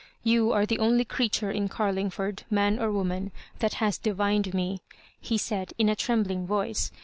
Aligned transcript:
You 0.23 0.51
are 0.51 0.65
the 0.65 0.79
only 0.79 1.05
creature 1.05 1.51
in 1.51 1.67
Carling 1.67 2.09
ford, 2.09 2.41
man 2.49 2.79
or 2.79 2.91
woman, 2.91 3.31
that 3.59 3.75
has 3.75 3.99
divined 3.99 4.51
me,'' 4.51 4.81
he 5.19 5.37
said, 5.37 5.73
in 5.77 5.89
a 5.89 5.95
trembling 5.95 6.47
voice. 6.47 6.89